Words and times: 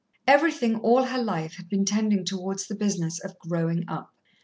Everything 0.25 0.77
all 0.79 1.03
her 1.03 1.21
life 1.21 1.57
had 1.57 1.69
been 1.69 1.85
tending 1.85 2.25
towards 2.25 2.65
the 2.65 2.73
business 2.73 3.19
of 3.23 3.37
"growing 3.37 3.85
up." 3.87 4.09